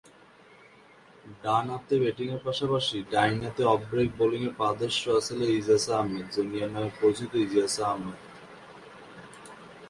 ডানহাতে 1.43 1.95
ব্যাটিংয়ের 2.01 2.41
পাশাপাশি 2.47 2.97
ডানহাতে 3.13 3.63
অফ 3.73 3.79
ব্রেক 3.91 4.09
বোলিংয়ে 4.19 4.51
পারদর্শী 4.59 5.09
ছিলেন 5.25 5.49
ইজাজ 5.59 5.85
আহমেদ 5.97 6.25
জুনিয়র 6.35 6.69
নামে 6.73 6.91
পরিচিত 6.99 7.31
ইজাজ 7.45 7.75
আহমেদ। 7.89 8.19